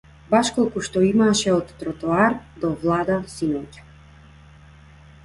Баш 0.33 0.47
колку 0.53 0.81
што 0.85 1.01
имаше 1.09 1.51
од 1.57 1.69
тротоар 1.81 2.31
до 2.63 2.71
влада 2.87 3.19
синоќа. 3.35 3.85